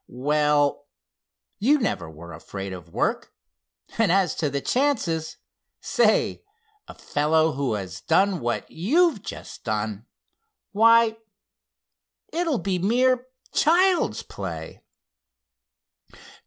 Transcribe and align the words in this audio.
"Well, 0.07 0.87
you 1.59 1.77
never 1.77 2.09
were 2.09 2.33
afraid 2.33 2.73
of 2.73 2.89
work, 2.91 3.33
and 3.99 4.11
as 4.11 4.33
to 4.37 4.49
the 4.49 4.59
chances—say, 4.59 6.43
a 6.87 6.93
fellow 6.95 7.51
who 7.51 7.73
has 7.75 8.01
done 8.01 8.39
what 8.39 8.71
you've 8.71 9.21
just 9.21 9.63
done—why, 9.63 11.17
it'll 12.33 12.57
be 12.57 12.79
mere 12.79 13.27
child's 13.53 14.23
play!" 14.23 14.81